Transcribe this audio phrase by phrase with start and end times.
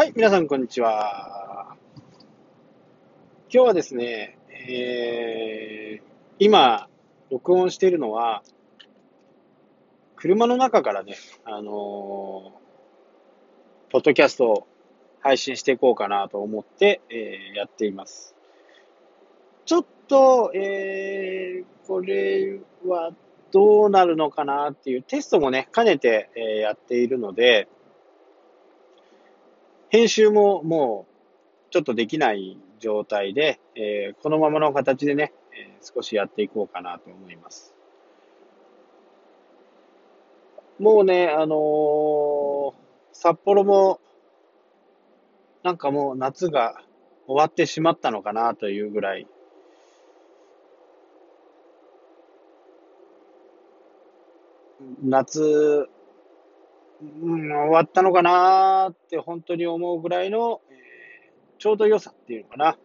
[0.00, 1.76] はい、皆さん、こんにちは。
[3.52, 6.02] 今日はですね、えー、
[6.38, 6.88] 今、
[7.30, 8.42] 録音しているのは、
[10.16, 11.70] 車の中からね、あのー、
[13.90, 14.66] ポッドキャストを
[15.20, 18.34] 配信していこうかなと思って、えー、やっています。
[19.66, 23.12] ちょっと、えー、これは
[23.52, 27.68] どうなるのかなっていうテストもね、兼ねて、え、やっているので、
[29.90, 31.08] 編集もも
[31.68, 37.74] うちょっとできない状態で、えー、このままの形でね、えー、少しやっていこうかなと思います。
[40.78, 42.72] もうね、あのー、
[43.12, 44.00] 札幌も、
[45.64, 46.80] なんかもう夏が
[47.26, 49.26] 終わってしまったのかなというぐらい、
[55.02, 55.88] 夏
[57.02, 62.76] うん、終わったのかなって本当に思うぐらいの、えー、ちょうど良さっていうのかな。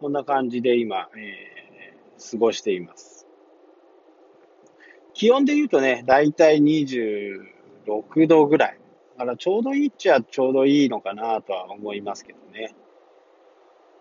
[0.00, 3.26] そんな感じで今、えー、過ごしています。
[5.14, 8.78] 気温で言うとね、だいたい26度ぐらい。
[9.16, 12.74] だからちょうどいいっちゃちょうどいいのかなとは思いますけどね。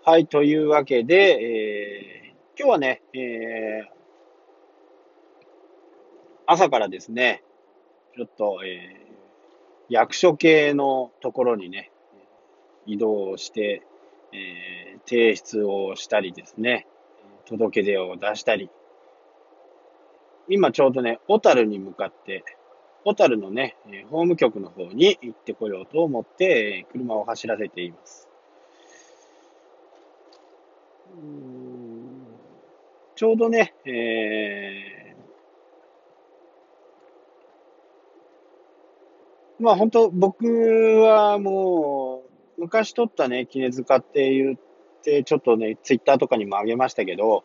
[0.03, 3.88] はい、というわけで、えー、今日はね、えー、
[6.45, 7.42] 朝からですね、
[8.17, 9.05] ちょっと、えー
[9.89, 11.91] 役所系のところにね、
[12.86, 13.83] 移動して、
[14.33, 16.88] えー、提出をしたりですね、
[17.45, 18.69] 届け出を出したり、
[20.47, 22.44] 今ちょうどね、小樽に向かって、
[23.03, 23.78] 小樽のね、
[24.09, 28.28] 法務局の方に行ってこようと思って、車を走らせています。
[33.16, 35.05] ちょうどね、えー
[39.59, 42.23] まあ本当、僕はも
[42.58, 44.58] う、昔撮ったね、絹塚って言っ
[45.02, 47.44] て、ちょっとね、ツイッターとかにもあげましたけど、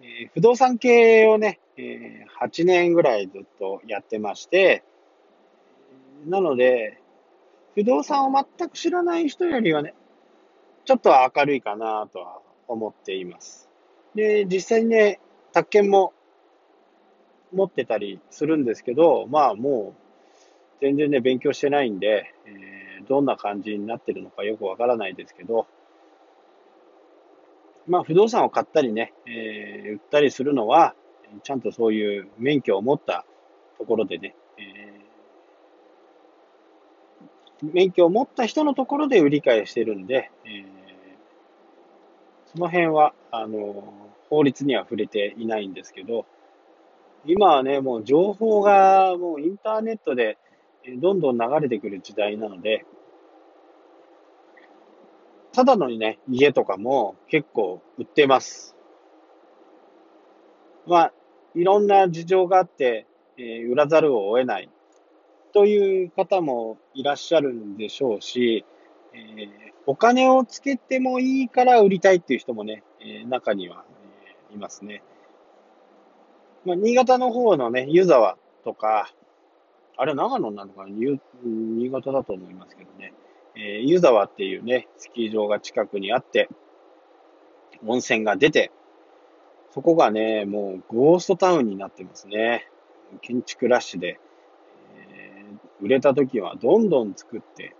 [0.00, 4.82] えー、不動産系をね、えー、8年ぐらいずっとやってまして、
[6.26, 7.00] なので、
[7.74, 9.94] 不動産を全く知らない人よりはね、
[10.84, 13.68] ちょっと明るいかなとは思っています。
[14.14, 15.20] で、実際にね、
[15.52, 16.12] 宅建も
[17.52, 20.03] 持ってたりするんですけど、まあもう、
[20.84, 25.66] 全然ね、勉強してないんで、えー、どんな感じになってるのかよくわからないですけど、
[27.86, 30.94] まあ、不動産を買ったりね、えー、売ったりするのは、
[31.42, 33.24] ちゃんとそういう免許を持った
[33.78, 40.64] ところでね、えー、免許を持った人のところで売り買いしてるんで、えー、
[42.52, 43.94] その辺は、あの、
[44.28, 46.26] 法律には触れていないんですけど、
[47.26, 50.36] 今はね、もう情報がもうインターネットで
[50.98, 52.84] どんどん流れてくる時代なので、
[55.52, 58.76] ただのね、家とかも結構売ってます。
[60.86, 61.12] まあ、
[61.54, 63.06] いろんな事情があって、
[63.38, 64.68] えー、売らざるを得ない
[65.52, 68.64] という方もいらっしゃるんでしょうし、
[69.14, 69.48] えー、
[69.86, 73.84] お金をつけてもいいから売りたいっていう人もね、えー、中には、
[74.50, 75.02] えー、いますね。
[76.64, 79.14] まあ、新潟の方のね、湯沢とか、
[79.96, 80.88] あれ長野なのかな？
[81.44, 83.12] 新潟だと思いますけどね。
[83.56, 86.48] えー、湯沢っていうね、スキー場が近くにあって、
[87.86, 88.72] 温泉が出て、
[89.70, 92.68] そこがね、もうゴーストタウンになってますね。
[93.20, 94.18] 建築ラッシュで、
[94.96, 97.76] えー、売れた時はどんどん作って、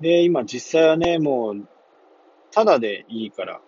[0.00, 1.68] で、今実際はね、もう、
[2.50, 3.60] ただでいいから、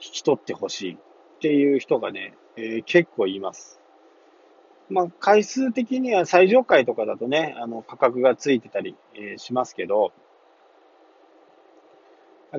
[0.00, 0.98] 引き取ってほしいっ
[1.40, 3.81] ていう人がね、えー、結構います。
[4.92, 10.12] まあ、回数的には最上階とかだとね、あの、価格がついてたり、えー、しますけど、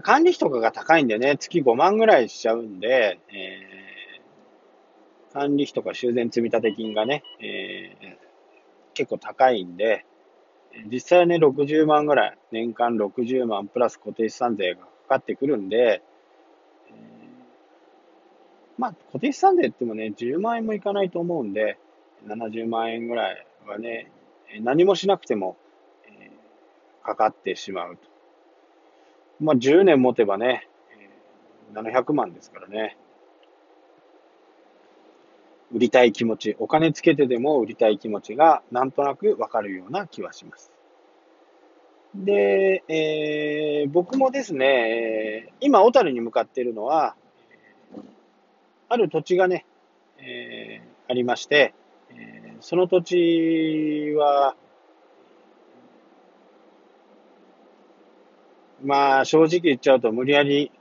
[0.01, 8.17] 管理費とかが高いんでね、月5万ぐらいしちゃうんで、えー、管理費とか修繕積立金がね、えー、
[8.95, 10.05] 結構高いんで、
[10.91, 16.01] 実際はね、60万ぐらい、年間60万プラス固定資産税がかかってくるんで、
[16.87, 16.93] え、
[18.79, 21.77] まあ、固定資産税ってもね、10万円もいかないと思うんで、
[22.27, 24.11] 70万円ぐらいはね、
[24.61, 25.57] 何もしなくても、
[26.05, 28.01] えー、かかってしまうと。
[29.39, 30.67] まあ、10年持てばね、
[31.71, 32.97] えー、700万ですからね。
[35.71, 40.71] 売りたい気持ち、お金つけてでも売りたい気持ちがなんとなくわかるような気はします。
[42.13, 47.15] で、えー、僕もですね、今、小樽に向かっているのは、
[48.87, 49.65] ある土地がね、
[50.19, 51.73] えー、ありまして、
[52.63, 54.55] その土地は、
[58.81, 60.71] まあ、正直言っちゃうと無理やり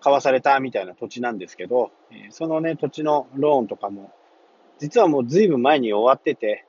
[0.00, 1.90] 買わされたみたいな土地なんですけど、
[2.30, 4.12] そのね、土地のローンとかも、
[4.78, 6.66] 実はもう随分前に終わってて、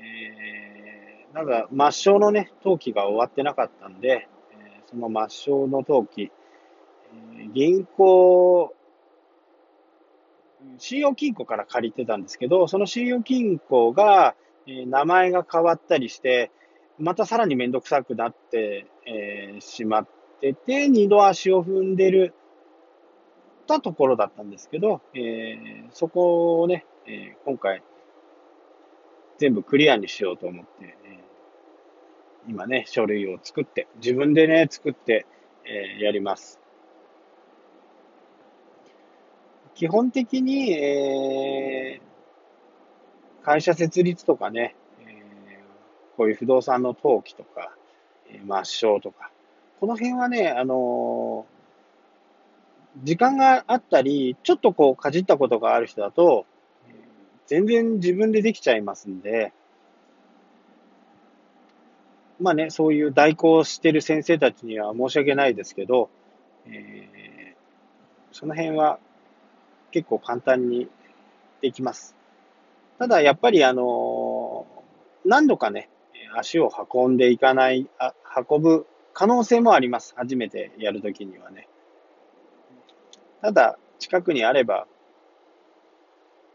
[0.00, 4.26] えー、なんか抹消のね、登記が終わってなかったんで、
[4.86, 6.32] その抹消の登記、
[7.52, 8.74] 銀行、
[10.78, 14.34] 信用金庫から借りてたんですけど、その信用金庫が、
[14.66, 16.50] え名前が変わったりして、
[16.98, 20.08] またさらにめんどくさくなって、え、しまっ
[20.40, 22.34] てて、二度足を踏んでる、
[23.66, 27.82] たところだったんですけど、え、そこをね、え、今回、
[29.38, 31.18] 全部クリアにしようと思って、え、
[32.48, 35.26] 今ね、書類を作って、自分でね、作って、
[35.64, 36.60] え、やります。
[39.76, 44.74] 基本的に、えー、会社設立とかね、
[46.16, 47.76] こういう不動産の登記とか、
[48.30, 49.30] え抹消とか、
[49.78, 56.46] この辺はね、あのー、時間があったり、ちょっとこう、かじったことがある人だと、
[57.46, 59.52] 全然自分でできちゃいますんで、
[62.40, 66.08] まあね、そういう代行してる先生たちには申し訳ないですけど、
[66.66, 67.56] えー、
[68.32, 68.98] その辺は
[69.96, 70.90] 結構簡単に
[71.62, 72.14] できます。
[72.98, 74.66] ただ、やっぱりあの、
[75.24, 75.88] 何度かね、
[76.36, 78.12] 足を運んでいかない、あ
[78.46, 80.12] 運ぶ可能性もあります。
[80.14, 81.66] 初めてやるときにはね。
[83.40, 84.86] ただ、近くにあれば、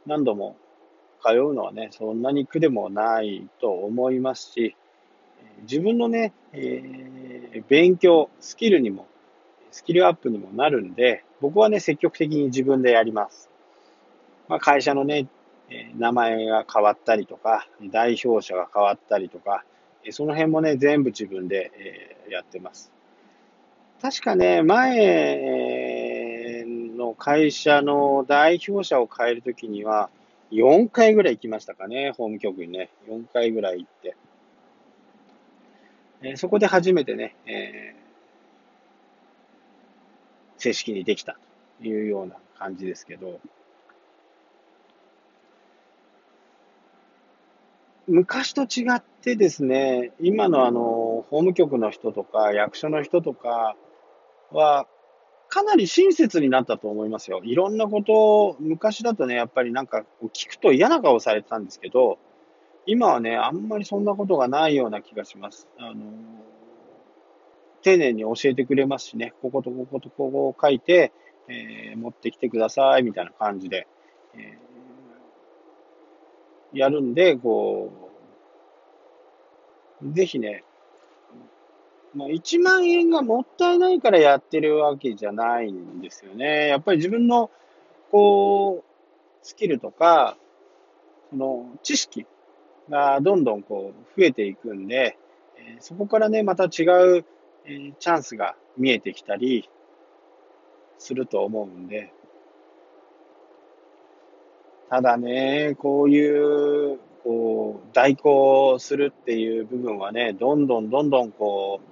[0.05, 0.55] 何度も
[1.25, 4.75] 通うのはね、そんなに苦でもないと思いますし、
[5.63, 9.07] 自分のね、えー、勉強、スキルにも、
[9.71, 13.49] スキルアップにもなるんで、僕はね、積極的に自分でやります。
[14.47, 15.27] まあ、会社のね、
[15.97, 19.63] 名前が変わったりとか、代表者が変わったりとか、
[20.11, 22.91] その辺もね、全部自分でやってます。
[24.01, 26.65] 確かね、前
[26.95, 30.09] の会社の代表者を変えるときには、
[30.51, 32.89] 4回ぐらい行きましたかね、法務局にね。
[33.07, 34.15] 4回ぐらい行って。
[36.23, 38.00] えそこで初めてね、えー、
[40.61, 41.37] 正式にできた
[41.79, 43.39] というような感じですけど、
[48.07, 53.75] 昔と違ってですね、今のあの、法務局の人とか役所の人とか
[54.51, 54.85] は、
[55.47, 57.41] かなり親切になったと思いますよ。
[57.43, 62.19] いろんなことを、昔だとね、やっぱりなんか聞くと嫌な顔されてたんですけど、
[62.85, 65.67] 今はね、あんまりそんなことがないような気がします。
[65.77, 66.03] あの、
[67.81, 71.11] 丁寧に教えてくれますしね、こことこことここを書いて、
[71.47, 73.87] えー、持ってきてください、みたいな感じで、
[74.35, 77.91] えー、やるんで、こ
[80.01, 80.63] う、ぜひね、
[82.13, 86.67] まあ、1万円がもったいないからやってるわけじゃないんですよね。
[86.67, 87.49] やっぱり自分の、
[88.11, 88.91] こう、
[89.41, 90.37] スキルとか、
[91.29, 92.25] その知識
[92.89, 95.17] がどんどんこう増えていくんで、
[95.79, 96.83] そこからね、また違
[97.19, 97.25] う、
[97.65, 99.69] えチャンスが見えてきたり
[100.97, 102.11] すると思うんで、
[104.89, 111.91] ただね、こういう、こう、代行するっていう部分はね、どんどんどんどんこう、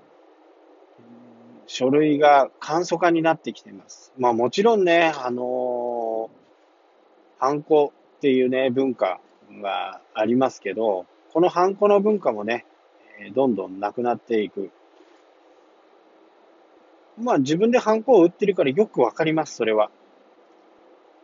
[1.65, 4.11] 書類が簡素化になってきてます。
[4.17, 6.29] まあもちろんね、あのー、
[7.39, 9.21] ハンコっていうね、文化
[9.61, 12.65] がありますけど、このハンコの文化もね、
[13.33, 14.71] どんどんなくなっていく。
[17.19, 19.91] まあ自分でハンコを打ってるからよくわかります、それは。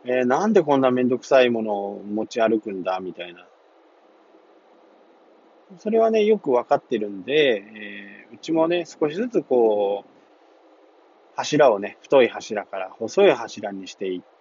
[0.04, 3.46] えー、なんでこんなめんどくさいものを持ち歩くんだ、みたいな。
[5.78, 10.10] それはね、よくわかってるんで、えー、うちもね、少しずつこう、
[11.34, 14.36] 柱をね、太い柱から細い柱にしていって、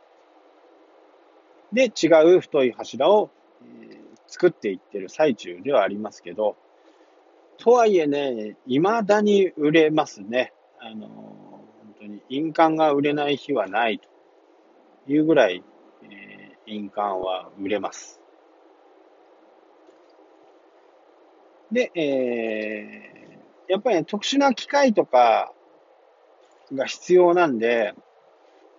[1.74, 3.29] で、違う太い柱を、
[3.91, 6.55] え、作っていってる最中ではありますけど、
[7.57, 10.53] とはいえね、未だに売れますね。
[10.79, 11.34] あの、
[12.05, 14.07] 当に印鑑が売れない日はないと
[15.12, 15.63] いうぐらい、
[16.03, 18.21] えー、印鑑は売れます。
[21.71, 25.51] で、えー、やっぱり、ね、特殊な機械とか、
[26.74, 27.93] が必要なんで、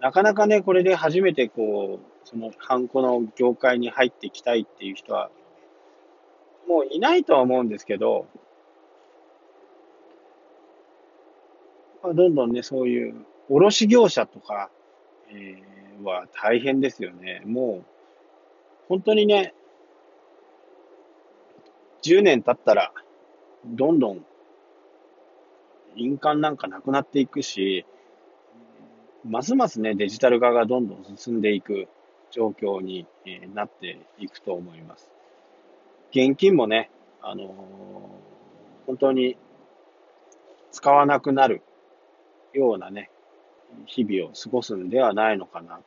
[0.01, 5.31] なかなかね、これで初めてこう、そのハンコの業界に入っていきたいっていう人は、
[6.69, 8.27] もういないとは思うんですけど、
[12.03, 14.71] まあ、どんどんね、そういう卸業者とか、
[15.31, 17.43] えー、は大変ですよね。
[17.45, 17.85] もう、
[18.89, 19.55] 本当にね、
[22.03, 22.93] 10年経ったら、
[23.65, 24.25] どんどん
[25.97, 27.85] 印鑑なんかなくなっていくし、
[29.25, 31.89] ますますね、デジタル化がどんどん進んでいく
[32.31, 33.07] 状況に
[33.55, 35.11] なっていくと思います。
[36.11, 36.91] 現金もね、
[37.23, 37.47] あのー、
[38.87, 39.37] 本当に
[40.71, 41.63] 使わなくなる
[42.57, 43.11] ようなね、
[43.87, 45.83] 日々を過ごすんではないのかなと。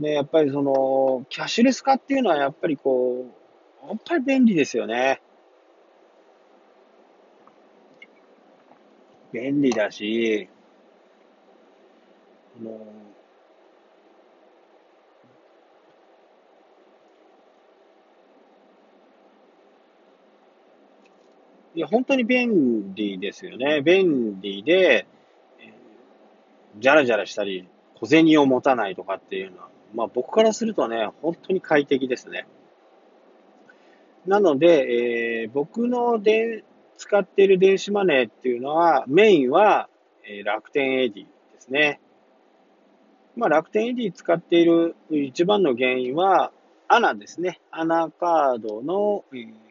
[0.00, 3.26] で、やっぱりその、キャッシュレス化っていうのはやっぱりこ
[3.84, 5.20] う、やっぱり便利ですよね。
[9.32, 10.48] 便利だし、
[12.60, 13.03] あの、
[21.76, 23.82] いや、本当に便利ですよね。
[23.82, 25.06] 便利で、
[26.78, 32.46] じゃらじゃらしたり、小銭を持たないとかっていうのは、まあ僕からするとね、本当に快適ですね。
[34.24, 36.64] なので、えー、僕ので
[36.96, 39.88] 使っている電子マネーっていうのは、メインは、
[40.28, 41.28] えー、楽天 Edy で
[41.58, 42.00] すね。
[43.36, 46.52] まあ楽天 Edy 使っている一番の原因は、
[46.86, 47.60] ANA ですね。
[47.72, 49.64] ANA カードの、えー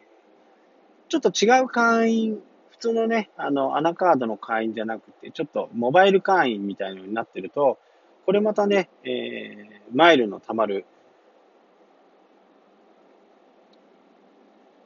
[1.13, 2.39] ちょっと違う会員、
[2.71, 7.77] 普通のね、あの、アナカードの会員じゃなくて、ちょっとモバイル会員みたいのになってると、
[8.25, 10.85] これまたね、えー、マイルの貯まる、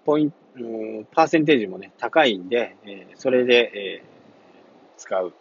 [0.04, 0.38] ポイント、
[1.14, 5.32] パーセンテージもね、高いんで、えー、それで、えー、使う。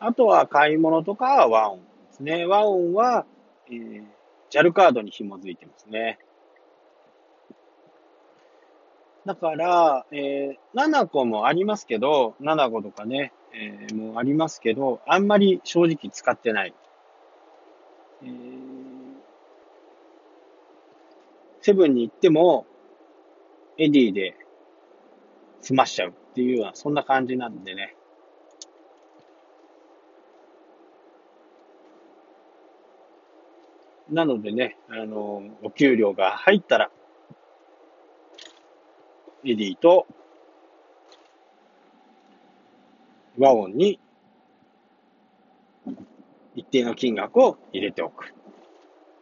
[0.00, 2.46] あとは買い物とかはワンオンですね。
[2.46, 3.26] ワンオンは、
[3.68, 4.04] えー、
[4.50, 6.18] JAL カードに紐づいてますね。
[9.24, 16.74] だから、えー、7個もありますけど、7個とかね、えー、もありますけど、あんまり正直使ってない。
[18.24, 18.26] え、
[21.60, 22.66] セブンに行っても、
[23.78, 24.36] エディで
[25.60, 27.94] 済ましちゃうっていうような、そんな感じなんでね。
[34.10, 36.90] なのでね、あの、お給料が入ったら、
[39.44, 40.06] エディと
[43.38, 43.98] 和音に
[46.54, 48.34] 一定の金額を入れておく。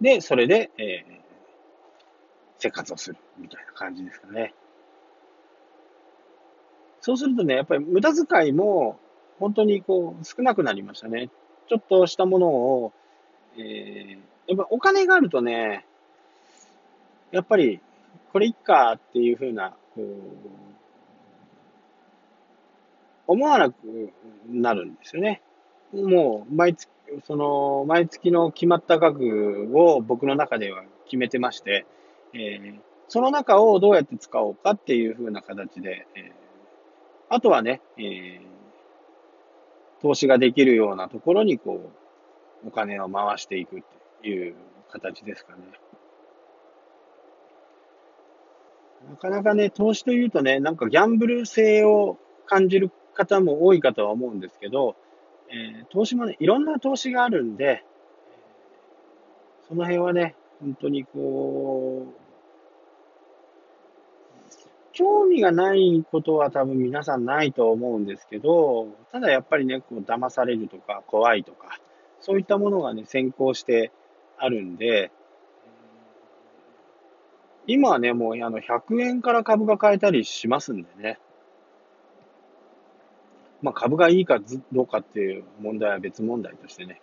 [0.00, 1.20] で、それで、えー、
[2.58, 4.54] 生活をするみたいな感じですかね。
[7.00, 8.98] そうするとね、やっぱり無駄遣いも
[9.38, 11.30] 本当にこう少なくなりましたね。
[11.68, 12.92] ちょっとしたものを、
[13.56, 15.86] えー、やっぱお金があるとね、
[17.30, 17.80] やっぱり
[18.32, 20.06] これいっかっていうふうなこう、
[23.26, 23.76] 思わなく
[24.48, 25.42] なるんですよね。
[25.92, 26.90] もう、毎月、
[27.24, 31.86] その、毎月の決まった額を僕の中では決めてまして、
[32.32, 36.32] えー、その中をどうやって使おうかっていう風な形で、えー、
[37.28, 38.40] あとはね、えー、
[40.02, 41.90] 投資ができるようなところにこ
[42.64, 43.82] う、お金を回していくっ
[44.22, 44.54] ていう
[44.90, 45.62] 形ですかね。
[49.08, 54.96] なかなかね、投資というとね、なんかギャンブル性を感じる方も多いかとは思うんですけど、
[55.48, 57.84] えー、投資もね、いろんな投資があるんで、
[59.68, 62.20] その辺はね、本当にこう、
[64.92, 71.78] 興味がないことは多分皆さんないと思うんですけど、ただやっぱりね、こう騙されるとか怖いとか、
[72.20, 73.92] そういったものがね、先行して
[74.36, 75.10] あるんで、
[77.72, 81.20] 今はね、もうあの100円から株が買えたりしますんでね。
[83.62, 84.40] まあ株がいいか
[84.72, 87.00] どうかっていう問題は別問題としてね。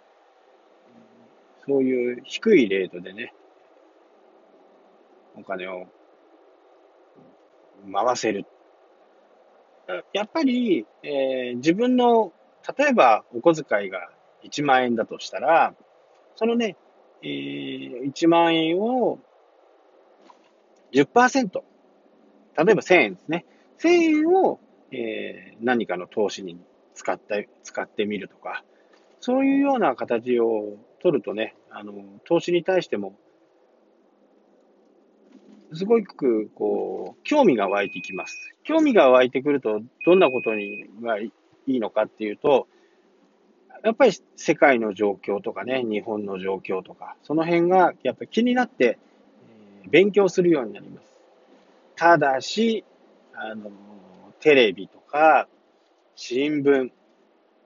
[1.65, 3.33] そういう低いレートでね、
[5.37, 5.87] お金を
[7.89, 8.45] 回せる。
[10.11, 12.33] やっぱり、えー、自分の、
[12.77, 14.09] 例えばお小遣いが
[14.43, 15.73] 1万円だとしたら、
[16.35, 16.75] そのね、
[17.23, 19.19] えー、1万円を
[20.91, 21.61] 10%、
[22.65, 23.45] 例えば1000円ですね。
[23.79, 24.59] 1000円を、
[24.91, 26.59] えー、何かの投資に
[26.95, 28.63] 使って、使ってみるとか、
[29.19, 31.93] そういうような形を取るとね、あの、
[32.25, 33.15] 投資に対しても、
[35.73, 38.55] すごく、こう、興味が湧いてきます。
[38.63, 41.31] 興味が湧いてくると、どんなことにがい
[41.67, 42.67] いのかっていうと、
[43.83, 48.97] やっぱり世界の状況とかね、日本の状況とか、その辺がやっぱり気になって、
[49.89, 51.07] 勉強するようになります。
[51.95, 52.83] ただし、
[53.33, 53.71] あの、
[54.39, 55.47] テレビとか、
[56.15, 56.91] 新聞、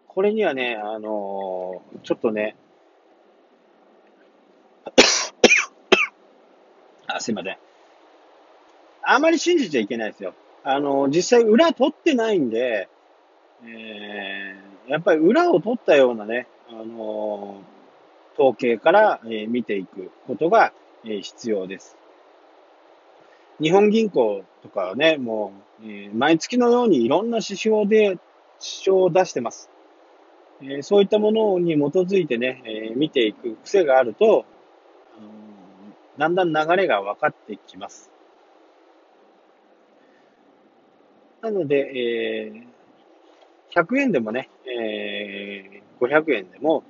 [0.08, 2.56] これにはね、あの、ちょっとね、
[7.08, 7.58] あ、すいません。
[9.04, 10.34] あまり信じちゃいけないですよ。
[10.64, 12.88] あの、実際裏取ってないんで、
[13.64, 20.74] えー、やっぱり裏を取ったようなね、あのー、統計から、えー、見ていくことが、
[21.04, 21.98] えー、必要です。
[23.62, 28.20] 日本銀行とかはね、もう、えー、毎月のようにいろんな指標で、指
[28.60, 29.70] 標を出してます。
[30.62, 34.46] えー、そういったものに基づいてね、えー、見ていく癖があると、
[36.18, 38.12] だんだん流れが分かってきます。
[41.42, 46.84] なので、えー、100円でもね、えー、500円でも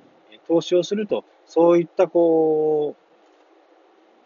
[0.46, 3.01] 投資をすると、そういったこう、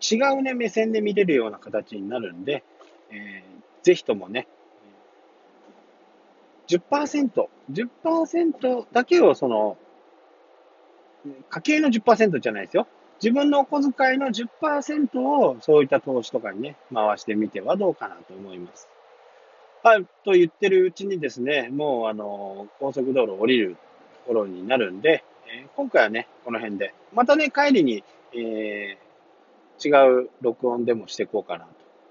[0.01, 2.63] 違うね、目線で見れるような形になるんで、
[3.11, 4.47] えー、ぜひともね、
[6.69, 9.77] 10%、10%だけをその、
[11.49, 12.87] 家計の10%じゃないですよ。
[13.23, 18.89] 自分のお小遣いの10%をそういった投資とかにね、回してみてはどうかなと思います。
[19.83, 23.77] はい、と言ってるうちにですね、もうあの、高速道路降りる
[24.27, 29.06] ところになるんで、えー、今回はね、この辺で、またね、帰りに、えー、
[29.83, 29.91] 違
[30.23, 31.67] う録音でもしていこうかな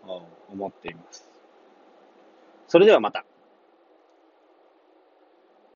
[0.05, 1.29] と思っています。
[2.67, 3.25] それではまた。